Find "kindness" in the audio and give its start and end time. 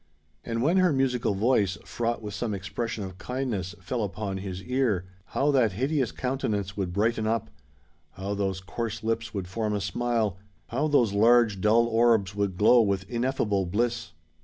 3.19-3.75